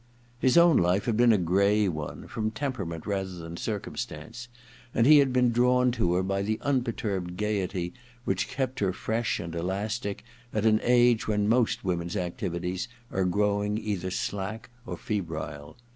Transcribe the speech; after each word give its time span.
His 0.39 0.57
own 0.57 0.77
life 0.77 1.05
had 1.05 1.15
been 1.15 1.31
a 1.31 1.37
gray 1.37 1.87
one, 1.87 2.27
from 2.27 2.49
temperament 2.49 3.05
rather 3.05 3.33
than 3.35 3.55
circumstance, 3.55 4.47
and 4.95 5.05
he 5.05 5.19
had 5.19 5.31
been 5.31 5.51
drawn 5.51 5.91
to 5.91 6.15
her 6.15 6.23
by 6.23 6.41
the 6.41 6.59
imperturbed 6.65 7.37
gaiety 7.37 7.93
which 8.25 8.47
kept 8.47 8.79
her 8.79 8.93
fresh 8.93 9.39
and 9.39 9.53
elastic 9.53 10.23
at 10.55 10.65
an 10.65 10.79
age 10.81 11.27
when 11.27 11.47
most 11.47 11.85
women's 11.85 12.15
acti\aties 12.15 12.87
are 13.11 13.25
growing 13.25 13.77
either 13.77 14.09
slack 14.09 14.71
or 14.87 14.97
febrile. 14.97 15.77